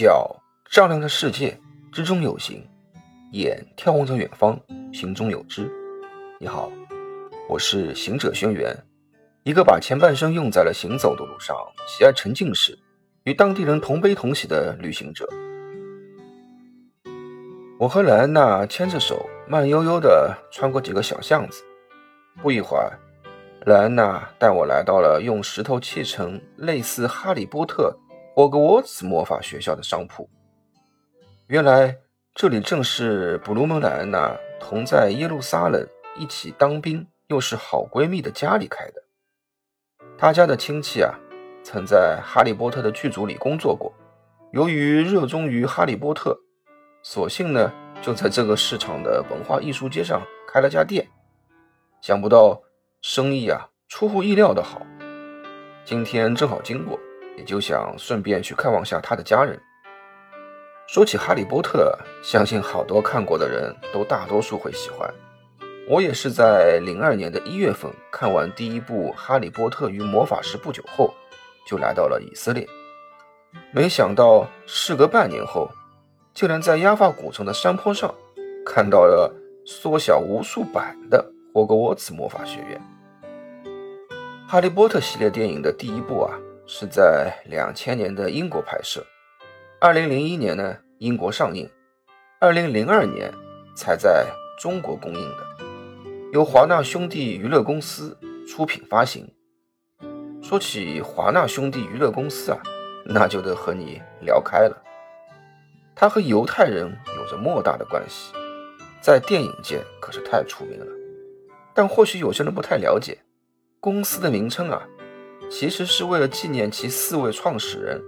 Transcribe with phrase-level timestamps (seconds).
[0.00, 0.34] 叫
[0.70, 1.60] 丈量的世界
[1.92, 2.66] 之中有形，
[3.32, 4.58] 眼眺望着远方，
[4.94, 5.70] 心中有知。
[6.38, 6.72] 你好，
[7.50, 8.74] 我是行者轩辕，
[9.42, 11.54] 一个把前半生用在了行走的路上，
[11.86, 12.78] 喜爱沉浸式，
[13.24, 15.28] 与当地人同悲同喜的旅行者。
[17.78, 21.62] 我和莱安娜牵着手，慢悠悠地穿过几个小巷子。
[22.40, 22.98] 不一会儿，
[23.66, 27.94] 莱安娜带我来到了用石头砌成类似哈利波特。
[28.32, 30.28] 霍格沃茨魔法学校的商铺，
[31.48, 31.98] 原来
[32.32, 35.84] 这里正是布鲁蒙莱恩娜同在耶路撒冷
[36.16, 39.02] 一起当兵又是好闺蜜的家里开的。
[40.16, 41.12] 她家的亲戚啊，
[41.64, 43.92] 曾在哈利波特的剧组里工作过，
[44.52, 46.38] 由于热衷于哈利波特，
[47.02, 51.06] 索性呢就在这个市场的文化艺术街上开了家店。
[52.00, 52.62] 想不到
[53.02, 54.86] 生意啊出乎意料的好，
[55.84, 56.98] 今天正好经过。
[57.40, 59.58] 也就想顺便去看望下他的家人。
[60.86, 65.08] 说起《哈利波特》，相信好多看过的人都大多数会喜欢。
[65.88, 71.14] 我也是在零二年的一月份看完第一部《哈利波特与魔法石》不久后，
[71.66, 72.68] 就来到了以色列。
[73.72, 75.70] 没想到事隔半年后，
[76.34, 78.14] 竟然在亚法古城的山坡上
[78.66, 79.34] 看到了
[79.64, 82.78] 缩小无数版的霍格沃茨魔法学院。
[84.46, 86.38] 《哈利波特》系列电影的第一部啊。
[86.72, 89.04] 是在两千年的英国拍摄，
[89.80, 91.68] 二零零一年呢英国上映，
[92.38, 93.28] 二零零二年
[93.74, 94.24] 才在
[94.56, 95.64] 中国公映的，
[96.32, 99.28] 由华纳兄弟娱乐公司出品发行。
[100.40, 102.62] 说起华纳兄弟娱乐公司啊，
[103.04, 104.82] 那就得和你聊开了，
[105.96, 108.32] 它和犹太人有着莫大的关系，
[109.00, 110.86] 在电影界可是太出名了。
[111.74, 113.18] 但或许有些人不太了解，
[113.80, 114.86] 公司的名称啊。
[115.50, 118.00] 其实是为了纪念其四位创始人：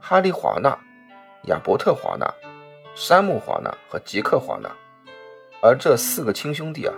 [0.00, 0.76] 哈利·华纳、
[1.44, 2.28] 亚伯特·华纳、
[2.96, 4.68] 山姆·华纳和杰克·华纳。
[5.62, 6.92] 而这四个亲兄弟啊，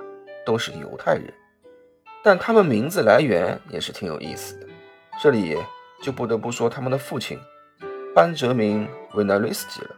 [0.46, 1.32] 都是犹太人，
[2.24, 4.66] 但他们名字来源也是挺有意思的。
[5.20, 5.56] 这里
[6.02, 7.38] 就不得不说他们的父亲
[8.14, 9.90] 班哲明·维纳瑞斯基了。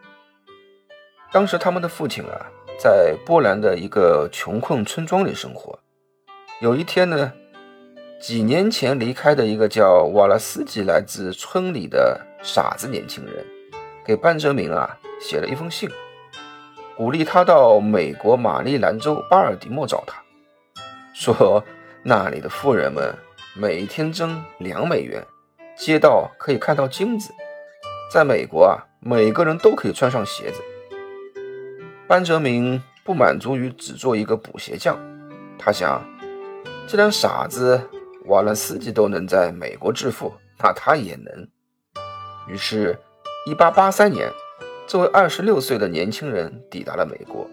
[1.31, 2.47] 当时他们的父亲啊，
[2.79, 5.79] 在波兰的一个穷困村庄里生活。
[6.61, 7.33] 有一天呢。
[8.21, 13.47] 几年前离开的一个叫瓦拉斯基来自村里的傻子年轻人，
[14.05, 15.89] 给班哲明啊写了一封信，
[16.97, 20.21] 鼓励他到美国马里兰州巴尔的摩找他，
[21.15, 21.65] 说
[22.03, 23.15] 那里的富人们
[23.55, 25.25] 每天挣两美元，
[25.77, 27.33] 街道可以看到金子，
[28.13, 30.61] 在美国啊每个人都可以穿上鞋子。
[32.09, 34.99] 班哲明不满足于只做一个补鞋匠，
[35.57, 36.05] 他想，
[36.89, 37.81] 既然傻子。
[38.29, 41.49] 瓦伦斯基都能在美国致富，那他也能。
[42.47, 42.99] 于是
[43.47, 44.31] ，1883年，
[44.87, 47.49] 作为26岁的年轻人抵达了美国。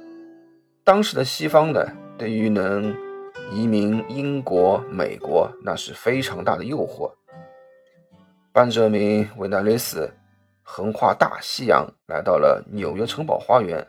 [0.84, 1.86] 当时的西方呢，
[2.18, 2.94] 对于能
[3.54, 7.10] 移民英国、美国，那是非常大的诱惑。
[8.52, 10.14] 班哲明·维纳雷斯
[10.62, 13.88] 横跨大西洋，来到了纽约城堡花园，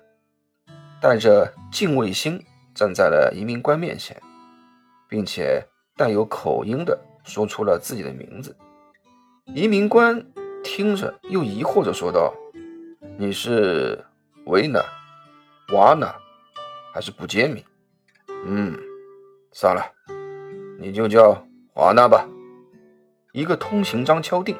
[1.02, 2.40] 带着敬畏心
[2.72, 4.16] 站在了移民官面前，
[5.08, 5.66] 并且。
[5.96, 8.54] 带有口音的说出了自己的名字，
[9.46, 10.22] 移民官
[10.62, 12.34] 听着又疑惑着说道
[13.16, 14.04] ：“你是
[14.44, 14.84] 维纳、
[15.72, 16.14] 瓦纳
[16.92, 17.64] 还是布杰米
[18.44, 18.78] ？”“嗯，
[19.52, 19.82] 算了，
[20.78, 21.42] 你就叫
[21.72, 22.28] 华纳吧。”
[23.32, 24.56] 一个通行章敲定，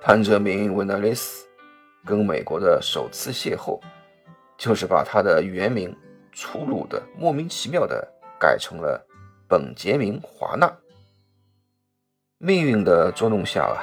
[0.00, 1.46] 潘哲明·维纳雷斯
[2.04, 3.80] 跟美国的首次邂逅，
[4.56, 5.94] 就是把他的原名
[6.32, 8.06] 粗鲁的、莫名其妙的
[8.38, 9.05] 改成了。
[9.48, 10.76] 本杰明·华纳，
[12.38, 13.78] 命运的捉弄下啊，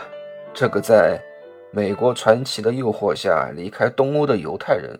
[0.53, 1.18] 这个在
[1.72, 5.00] 美国传奇的诱惑下离开东欧的犹太人，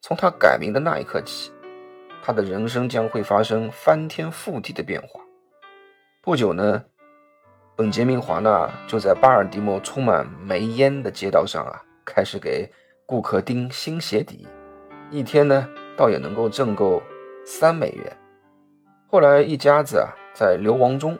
[0.00, 1.52] 从他改名的那一刻起，
[2.24, 5.20] 他的人生将会发生翻天覆地的变化。
[6.20, 6.84] 不久呢，
[7.76, 12.68] 本杰明·华纳就在巴尔的摩充满煤烟的街道上啊，开始给
[13.06, 14.44] 顾客钉新鞋底，
[15.08, 17.00] 一天呢，倒也能够挣够
[17.46, 18.16] 三美元。
[19.12, 21.18] 后来，一家子啊，在流亡中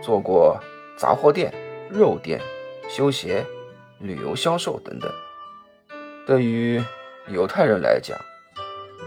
[0.00, 0.56] 做过
[0.96, 1.52] 杂货店、
[1.90, 2.40] 肉店、
[2.88, 3.44] 修鞋、
[3.98, 5.10] 旅游销售等等。
[6.24, 6.80] 对于
[7.26, 8.16] 犹太人来讲，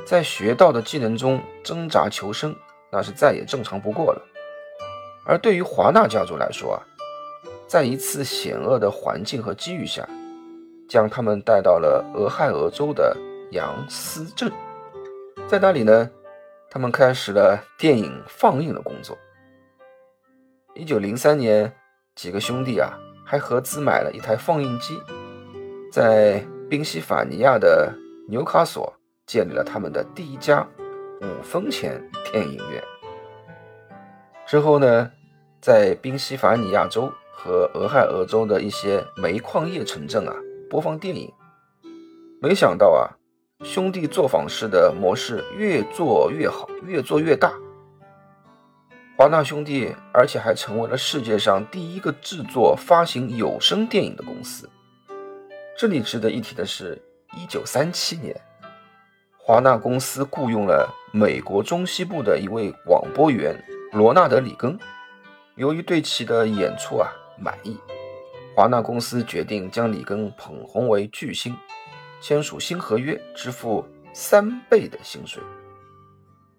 [0.05, 2.53] 在学到的技能中挣扎求生，
[2.91, 4.21] 那是再也正常不过了。
[5.25, 6.83] 而对于华纳家族来说啊，
[7.65, 10.05] 在一次险恶的环境和机遇下，
[10.89, 13.15] 将他们带到了俄亥俄州的
[13.51, 14.51] 杨斯镇，
[15.47, 16.09] 在那里呢。
[16.69, 19.17] 他们开始了电影放映的工作。
[20.75, 21.73] 一九零三年，
[22.15, 22.93] 几个兄弟啊
[23.25, 25.01] 还合资买了一台放映机，
[25.91, 27.93] 在宾夕法尼亚的
[28.29, 28.93] 纽卡索
[29.25, 30.67] 建立了他们的第一家
[31.21, 32.83] 五分钱电影院。
[34.45, 35.11] 之后呢，
[35.61, 40.35] 在宾夕法尼亚州和俄亥俄州的一些煤矿业城镇啊，
[40.69, 41.33] 播放电影。
[42.39, 43.17] 没想到啊，
[43.65, 47.51] 兄弟作坊式的模式越做越好，越做越大。
[49.17, 54.69] 华纳兄弟，而且还成为了世界上第一个制作发行有声电影的公司。
[55.75, 57.01] 这里值得一提的是，
[57.35, 58.39] 一九三七年，
[59.39, 63.59] 华纳公司雇佣了美国中西部的一位广播员。
[63.91, 64.77] 罗纳德·里根
[65.55, 67.09] 由于对其的演出啊
[67.39, 67.75] 满意，
[68.55, 71.57] 华纳公司决定将里根捧红为巨星，
[72.21, 75.41] 签署新合约，支付三倍的薪水。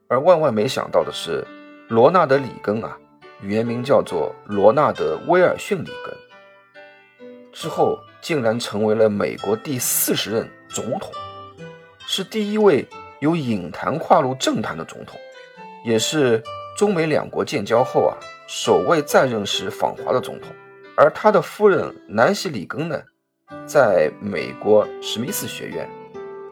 [0.08, 1.46] 而万万没想到的是，
[1.88, 2.96] 罗纳德·里根啊，
[3.40, 6.16] 原名叫做罗纳德·威尔逊·里根，
[7.52, 11.12] 之后竟然成为了美国第四十任总统，
[12.06, 12.86] 是第一位
[13.20, 15.18] 由影坛跨入政坛的总统，
[15.84, 16.42] 也是。
[16.76, 18.14] 中美两国建交后啊，
[18.46, 20.48] 首位在任时访华的总统，
[20.96, 23.02] 而他的夫人南希·里根呢，
[23.66, 25.88] 在美国史密斯学院，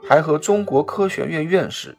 [0.07, 1.97] 还和中国科学院院士、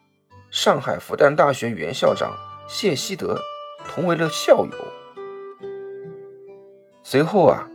[0.50, 2.36] 上海复旦大学原校长
[2.68, 3.40] 谢希德
[3.88, 4.72] 同为了校友。
[7.04, 7.68] 随后啊，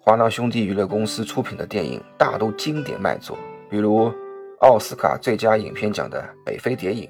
[0.00, 3.38] 华纳兄弟娱乐公司出品的电影大都经典卖座，
[3.70, 4.12] 比如
[4.60, 7.08] 奥斯卡最佳影片奖的《北非谍影》，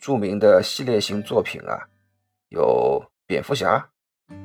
[0.00, 1.80] 著名的系列型作品啊。
[2.50, 3.88] 有蝙蝠侠、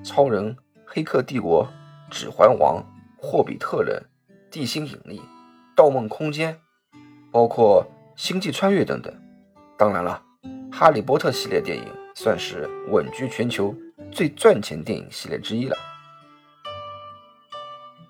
[0.03, 0.57] 超人、
[0.87, 1.67] 黑客帝国、
[2.09, 2.83] 指环王、
[3.15, 4.03] 霍比特人、
[4.51, 5.21] 地心引力、
[5.75, 6.59] 盗梦空间，
[7.31, 7.87] 包括
[8.17, 9.11] 星际穿越等等。
[9.77, 10.21] 当然了，
[10.69, 13.73] 哈利波特系列电影算是稳居全球
[14.11, 15.77] 最赚钱电影系列之一了。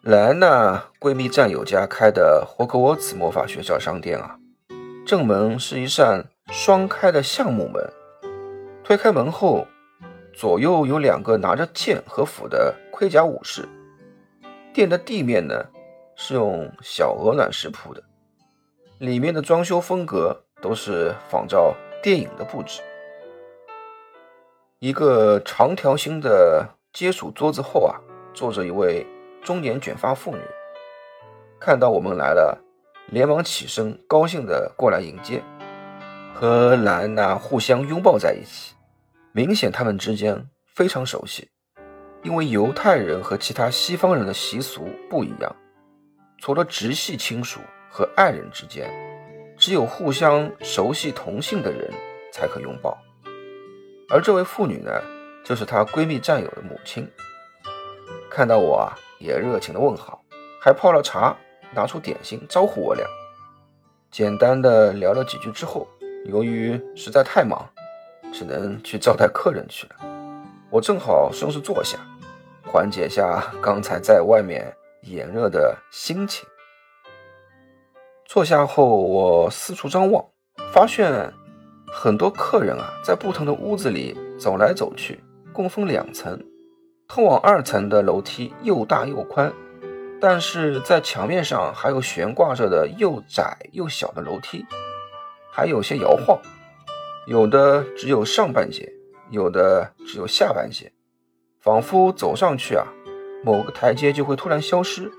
[0.01, 4.39] 莱安娜闺蜜战友家开的霍格沃茨魔法学校商店啊，
[5.05, 7.87] 正门是一扇双开的橡木门，
[8.83, 9.67] 推开门后。
[10.33, 13.67] 左右有两个拿着剑和斧的盔甲武士。
[14.73, 15.65] 店的地面呢
[16.23, 18.03] 是用小鹅卵石铺的，
[18.99, 22.79] 里面的装修风格都是仿照电影的布置。
[24.77, 26.63] 一个长条形的
[26.93, 27.97] 接触桌子后啊，
[28.35, 29.03] 坐着一位
[29.41, 30.41] 中年卷发妇女。
[31.59, 32.55] 看到我们来了，
[33.07, 35.41] 连忙起身，高兴地过来迎接，
[36.35, 38.75] 和莱安娜互相拥抱在一起。
[39.31, 41.49] 明显他们之间非常熟悉，
[42.21, 45.55] 因为犹太人和其他西方人的习俗不一样，
[46.41, 48.91] 除了直系亲属和爱人之间，
[49.55, 51.87] 只有互相熟悉同姓的人
[52.33, 52.97] 才可拥抱。
[54.09, 54.91] 而这位妇女呢，
[55.45, 57.07] 就是她闺蜜战友的母亲。
[58.27, 60.23] 看到我啊，也热情的问好，
[60.59, 61.37] 还泡了茶，
[61.75, 63.05] 拿出点心招呼我俩。
[64.09, 65.87] 简单的聊了几句之后，
[66.25, 67.63] 由于实在太忙。
[68.33, 69.95] 只能去招待客人去了。
[70.69, 71.99] 我正好顺势坐下，
[72.65, 76.47] 缓解下刚才在外面炎热的心情。
[78.25, 80.23] 坐下后，我四处张望，
[80.71, 81.33] 发现
[81.91, 86.39] 很多客人啊，在不同的屋子里走来走去，共分两层。
[87.07, 89.51] 通往二层的楼梯又大又宽，
[90.21, 94.65] 但是在墙面上还有悬挂着的又窄又小的楼梯，
[95.51, 96.39] 还有些摇晃。
[97.27, 98.93] 有的只有上半截，
[99.29, 100.93] 有的只有下半截，
[101.59, 102.87] 仿佛走上去啊，
[103.43, 105.11] 某个台阶就会突然消失。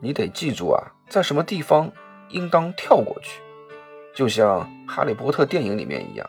[0.00, 1.90] 你得记住啊，在什么地方
[2.30, 3.40] 应当跳过去，
[4.14, 6.28] 就像《哈利波特》电影里面一样，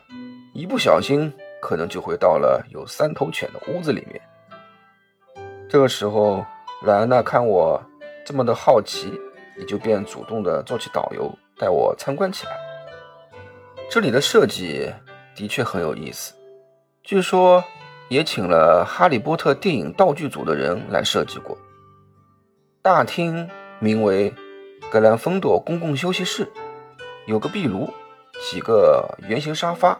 [0.52, 4.20] 一不小心可能就会到了有三头犬的屋子里面。
[5.68, 6.44] 这个时候，
[6.82, 7.82] 莱安娜看我
[8.24, 9.12] 这么的好奇，
[9.58, 12.52] 也就便主动的做起导游，带我参观起来。
[13.90, 14.92] 这里的设计
[15.34, 16.32] 的确很有意思，
[17.02, 17.64] 据说
[18.08, 21.56] 也请了《哈利波特》电影道具组的人来设计过。
[22.82, 24.32] 大厅名为
[24.90, 26.46] 格兰芬多公共休息室，
[27.26, 27.90] 有个壁炉，
[28.50, 29.98] 几个圆形沙发，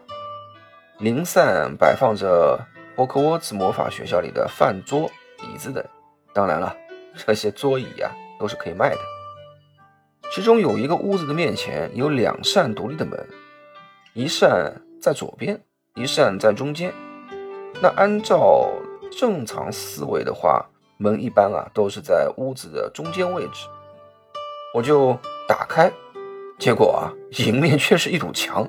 [0.98, 2.60] 零散摆放着
[2.94, 5.10] 霍格沃茨魔法学校里的饭桌、
[5.42, 5.82] 椅子等。
[6.34, 6.76] 当然了，
[7.16, 8.98] 这些桌椅呀都是可以卖的。
[10.32, 13.28] 其中有一个屋子的面前有两扇独立的门。
[14.12, 15.60] 一扇在左边，
[15.94, 16.92] 一扇在中间。
[17.82, 18.70] 那按照
[19.10, 20.64] 正常思维的话，
[20.96, 23.66] 门一般啊都是在屋子的中间位置。
[24.72, 25.16] 我就
[25.46, 25.92] 打开，
[26.58, 27.12] 结果啊，
[27.44, 28.68] 迎面却是一堵墙，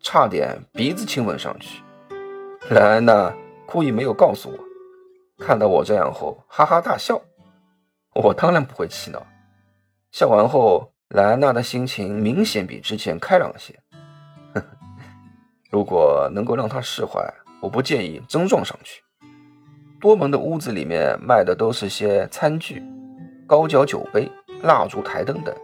[0.00, 1.82] 差点鼻子亲吻上去。
[2.70, 3.32] 莱安娜
[3.66, 7.20] 故意没有告诉我，看到我这样后，哈哈大笑。
[8.14, 9.24] 我当然不会气恼，
[10.10, 13.78] 笑完后莱安娜的心情明显比之前开朗些。
[15.70, 17.22] 如果能够让她释怀，
[17.60, 19.02] 我不建议真撞上去。
[20.00, 22.82] 多门的屋子里面卖的都是些餐具、
[23.46, 24.30] 高脚酒杯、
[24.62, 25.54] 蜡烛台灯等。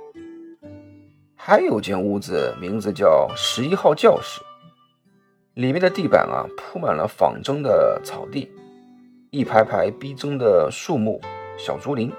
[1.36, 4.40] 还有间屋子，名字叫十一号教室，
[5.54, 8.50] 里面的地板啊铺满了仿真的草地，
[9.30, 11.20] 一排排逼真的树木、
[11.56, 12.10] 小竹林，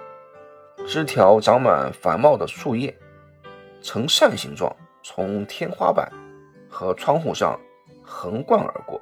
[0.88, 2.96] 枝条长满繁茂的树叶。
[3.82, 6.12] 呈扇形状，从天花板
[6.70, 7.60] 和窗户上
[8.04, 9.02] 横贯而过，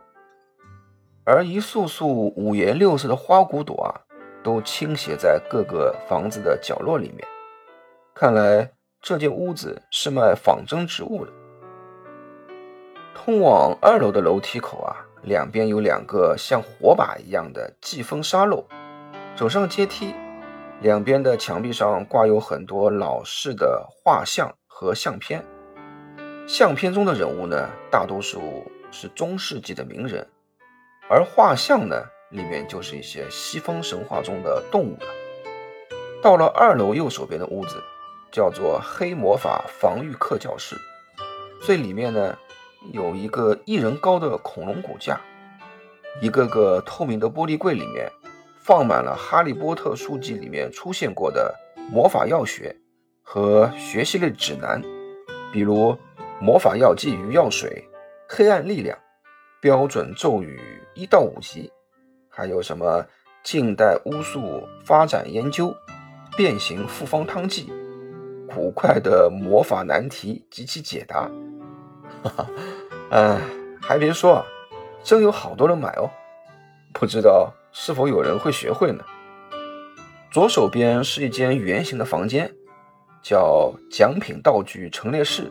[1.25, 3.89] 而一束束五颜六色的花骨朵啊，
[4.44, 7.27] 都倾斜在各个房子的角落里面。
[8.13, 11.32] 看来这间屋子是卖仿真植物的。
[13.15, 18.65] 通往二楼的楼梯口啊，两边有两个像火把一样的季风沙漏。
[19.36, 20.13] 走上阶梯，
[20.82, 24.53] 两边的墙壁上挂有很多老式的画像。
[24.75, 25.46] 和相片，
[26.48, 30.27] 相片中的人物呢，大多数是中世纪的名人，
[31.10, 31.95] 而画像呢，
[32.31, 35.07] 里面就是一些西方神话中的动物了。
[36.22, 37.75] 到了二楼右手边的屋子，
[38.31, 40.75] 叫做黑魔法防御课教室，
[41.62, 42.38] 最里面呢，
[42.91, 45.19] 有一个一人高的恐龙骨架，
[46.22, 48.10] 一个个透明的玻璃柜里面
[48.62, 51.53] 放满了哈利波特书籍里面出现过的
[51.91, 52.75] 魔法药学。
[53.25, 54.81] 和学习类指南，
[55.53, 55.98] 比如
[56.41, 57.88] 魔法药剂与药水、
[58.27, 59.00] 黑暗力量、
[59.63, 60.60] 标准咒语
[60.93, 61.72] 一到五级，
[62.27, 63.05] 还有什么
[63.46, 65.74] 近代巫术发展研究、
[66.36, 67.72] 变形复方汤剂、
[68.46, 71.32] 古怪的魔法难题及其解答。
[72.22, 72.50] 哈哈，
[73.10, 73.39] 哎，
[73.82, 74.46] 还别说啊，
[75.01, 76.12] 真有好多人买哦，
[76.93, 79.05] 不知道是否有人会学会呢？
[80.29, 82.53] 左手边是一间圆形的房间。
[83.22, 85.50] 叫奖品道具陈列室，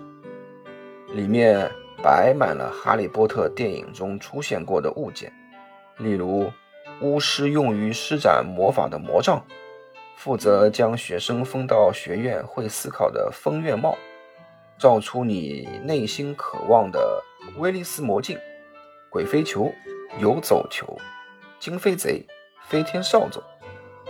[1.15, 5.33] 里面摆满了哈利波特电影中出现过的物件，
[5.99, 6.51] 例如
[7.01, 9.45] 巫师用于施展魔法的魔杖，
[10.17, 13.97] 负责将学生封到学院会思考的封院帽，
[14.77, 17.23] 照出你内心渴望的
[17.59, 18.37] 威利斯魔镜，
[19.09, 19.73] 鬼飞球、
[20.19, 20.99] 游走球、
[21.61, 22.27] 金飞贼、
[22.69, 23.41] 飞天扫帚、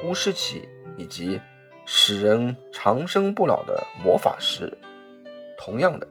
[0.02, 1.40] 巫师旗以及。
[1.84, 4.72] 使人长生不老的魔法石，
[5.58, 6.06] 同样的，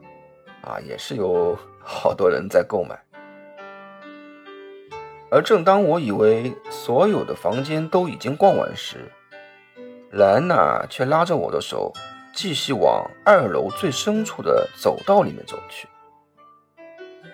[0.60, 2.98] 啊，也是有好多人在购买。
[5.30, 9.10] 而正当我以为所有的房间都已经逛完时，
[10.10, 11.92] 莱安娜却拉着我的手，
[12.34, 15.88] 继续往二楼最深处的走道里面走去。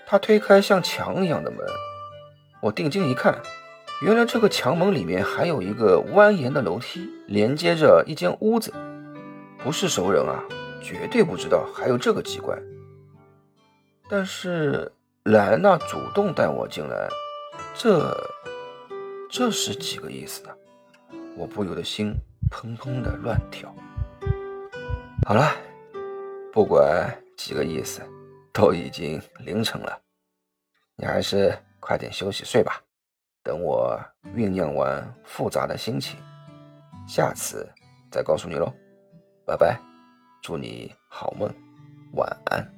[0.06, 1.58] 她推开像墙一样的门，
[2.62, 3.36] 我定睛一看。
[4.00, 8.72] 原来这个墙门里面还有一个蜿蜒的楼梯，连接着一间屋子。
[9.58, 10.44] 不是熟人啊，
[10.80, 12.56] 绝对不知道还有这个机关。
[14.10, 14.90] 但是
[15.24, 17.08] 莱娜主动带我进来，
[17.74, 18.16] 这
[19.30, 20.54] 这是几个意思呢？
[21.36, 22.14] 我不由得心
[22.50, 23.72] 砰砰的乱跳。
[25.26, 25.54] 好了，
[26.52, 28.00] 不管几个意思，
[28.52, 30.00] 都已经凌晨了，
[30.96, 32.82] 你还是快点休息睡吧。
[33.42, 34.00] 等我
[34.34, 36.18] 酝酿完复杂的心情，
[37.06, 37.68] 下次
[38.10, 38.72] 再告诉你喽。
[39.44, 39.78] 拜拜，
[40.42, 41.52] 祝你好梦，
[42.14, 42.77] 晚安。